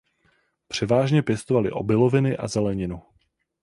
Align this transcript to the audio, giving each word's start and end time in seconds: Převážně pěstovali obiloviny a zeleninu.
Převážně 0.67 1.21
pěstovali 1.21 1.71
obiloviny 1.71 2.37
a 2.37 2.47
zeleninu. 2.47 3.01